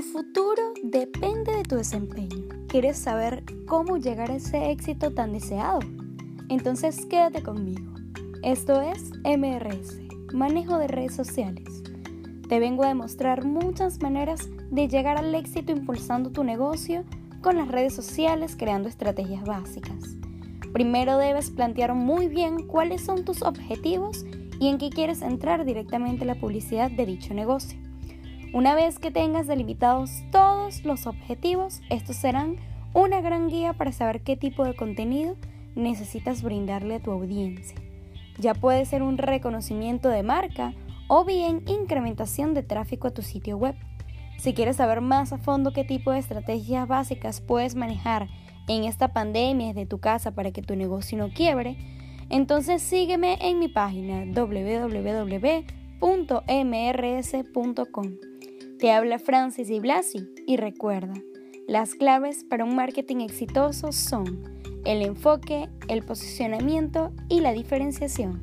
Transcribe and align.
futuro 0.00 0.72
depende 0.82 1.52
de 1.54 1.64
tu 1.64 1.76
desempeño. 1.76 2.48
¿Quieres 2.68 2.96
saber 2.96 3.44
cómo 3.66 3.98
llegar 3.98 4.30
a 4.30 4.36
ese 4.36 4.70
éxito 4.70 5.12
tan 5.12 5.32
deseado? 5.32 5.80
Entonces 6.48 7.04
quédate 7.06 7.42
conmigo. 7.42 7.92
Esto 8.42 8.80
es 8.80 9.12
MRS, 9.24 9.98
Manejo 10.32 10.78
de 10.78 10.86
Redes 10.86 11.14
Sociales. 11.14 11.82
Te 12.48 12.58
vengo 12.60 12.84
a 12.84 12.88
demostrar 12.88 13.44
muchas 13.44 14.00
maneras 14.00 14.48
de 14.70 14.88
llegar 14.88 15.18
al 15.18 15.34
éxito 15.34 15.72
impulsando 15.72 16.30
tu 16.30 16.44
negocio 16.44 17.04
con 17.42 17.56
las 17.56 17.68
redes 17.68 17.94
sociales 17.94 18.56
creando 18.56 18.88
estrategias 18.88 19.44
básicas. 19.44 20.16
Primero 20.72 21.18
debes 21.18 21.50
plantear 21.50 21.94
muy 21.94 22.28
bien 22.28 22.66
cuáles 22.66 23.02
son 23.02 23.24
tus 23.24 23.42
objetivos 23.42 24.24
y 24.58 24.68
en 24.68 24.78
qué 24.78 24.88
quieres 24.88 25.20
entrar 25.20 25.64
directamente 25.66 26.24
la 26.24 26.36
publicidad 26.36 26.90
de 26.90 27.04
dicho 27.04 27.34
negocio. 27.34 27.78
Una 28.52 28.74
vez 28.74 28.98
que 28.98 29.10
tengas 29.10 29.46
delimitados 29.46 30.10
todos 30.30 30.84
los 30.84 31.06
objetivos, 31.06 31.80
estos 31.88 32.16
serán 32.16 32.56
una 32.92 33.22
gran 33.22 33.48
guía 33.48 33.72
para 33.72 33.92
saber 33.92 34.20
qué 34.20 34.36
tipo 34.36 34.64
de 34.64 34.74
contenido 34.74 35.36
necesitas 35.74 36.42
brindarle 36.42 36.96
a 36.96 37.00
tu 37.00 37.10
audiencia. 37.12 37.78
Ya 38.38 38.52
puede 38.52 38.84
ser 38.84 39.02
un 39.02 39.16
reconocimiento 39.16 40.10
de 40.10 40.22
marca 40.22 40.74
o 41.08 41.24
bien 41.24 41.62
incrementación 41.66 42.52
de 42.52 42.62
tráfico 42.62 43.08
a 43.08 43.12
tu 43.12 43.22
sitio 43.22 43.56
web. 43.56 43.74
Si 44.36 44.52
quieres 44.52 44.76
saber 44.76 45.00
más 45.00 45.32
a 45.32 45.38
fondo 45.38 45.72
qué 45.72 45.84
tipo 45.84 46.12
de 46.12 46.18
estrategias 46.18 46.86
básicas 46.86 47.40
puedes 47.40 47.74
manejar 47.74 48.28
en 48.68 48.84
esta 48.84 49.14
pandemia 49.14 49.68
desde 49.68 49.86
tu 49.86 49.98
casa 49.98 50.32
para 50.32 50.50
que 50.50 50.60
tu 50.60 50.76
negocio 50.76 51.16
no 51.16 51.30
quiebre, 51.30 51.78
entonces 52.28 52.82
sígueme 52.82 53.38
en 53.40 53.58
mi 53.58 53.68
página 53.68 54.26
www.mrs.com. 54.26 55.52
Te 58.82 58.90
habla 58.90 59.20
Francis 59.20 59.70
y 59.70 59.78
Blasi 59.78 60.28
y 60.44 60.56
recuerda, 60.56 61.14
las 61.68 61.94
claves 61.94 62.42
para 62.42 62.64
un 62.64 62.74
marketing 62.74 63.18
exitoso 63.20 63.92
son 63.92 64.42
el 64.84 65.02
enfoque, 65.02 65.68
el 65.86 66.02
posicionamiento 66.02 67.12
y 67.28 67.38
la 67.42 67.52
diferenciación. 67.52 68.42